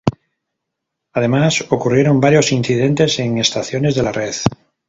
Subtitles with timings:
[1.13, 4.33] Además, ocurrieron varios incidentes en estaciones de la red.